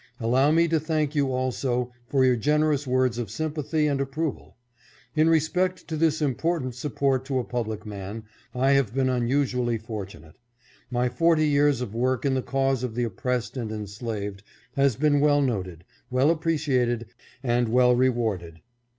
Allow 0.19 0.49
me 0.49 0.67
to 0.67 0.79
thank 0.79 1.13
you 1.13 1.31
also 1.31 1.91
for 2.07 2.25
your 2.25 2.35
generous 2.35 2.87
words 2.87 3.19
of 3.19 3.29
sympathy 3.29 3.85
and 3.85 4.01
approval. 4.01 4.57
In 5.15 5.29
respect 5.29 5.87
to 5.87 5.95
this 5.95 6.23
important 6.23 6.73
support 6.73 7.23
to 7.25 7.37
a 7.37 7.43
public 7.43 7.85
man, 7.85 8.23
I 8.55 8.71
have 8.71 8.95
been 8.95 9.09
unusually 9.09 9.77
fortunate. 9.77 10.33
My 10.89 11.07
forty 11.07 11.47
years 11.47 11.81
of 11.81 11.93
work 11.93 12.25
in 12.25 12.33
the 12.33 12.41
cause 12.41 12.83
of 12.83 12.95
the 12.95 13.03
oppressed 13.03 13.55
and 13.55 13.71
enslaved 13.71 14.41
has 14.75 14.95
been 14.95 15.19
well 15.19 15.39
noted, 15.39 15.83
well 16.09 16.31
appreciated 16.31 17.05
and 17.43 17.69
well 17.69 17.95
rewarded. 17.95 18.61